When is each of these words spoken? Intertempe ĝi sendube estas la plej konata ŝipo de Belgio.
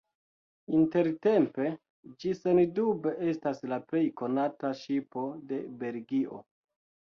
Intertempe 0.77 1.67
ĝi 2.23 2.31
sendube 2.39 3.13
estas 3.33 3.63
la 3.75 3.79
plej 3.93 4.03
konata 4.23 4.75
ŝipo 4.83 5.29
de 5.53 5.63
Belgio. 5.85 6.45